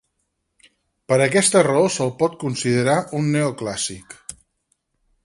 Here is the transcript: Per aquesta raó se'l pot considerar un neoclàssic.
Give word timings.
Per 1.11 1.19
aquesta 1.25 1.61
raó 1.67 1.83
se'l 1.97 2.13
pot 2.23 2.37
considerar 2.45 2.97
un 3.19 3.29
neoclàssic. 3.37 4.19